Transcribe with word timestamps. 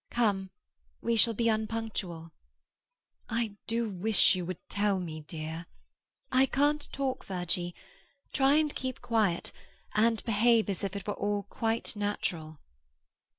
"Come; 0.09 0.49
we 0.99 1.15
shall 1.15 1.35
be 1.35 1.47
unpunctual." 1.47 2.31
"I 3.29 3.55
do 3.67 3.87
wish 3.87 4.33
you 4.35 4.43
would 4.47 4.57
tell 4.67 4.99
me, 4.99 5.19
dear—" 5.21 5.67
"I 6.31 6.47
can't 6.47 6.91
talk, 6.91 7.23
Virgie. 7.27 7.75
Try 8.33 8.55
and 8.55 8.73
keep 8.73 8.99
quiet, 9.03 9.51
and 9.93 10.23
behave 10.23 10.71
as 10.71 10.83
if 10.83 10.95
it 10.95 11.05
were 11.07 11.13
all 11.13 11.43
quite 11.43 11.95
natural." 11.95 12.57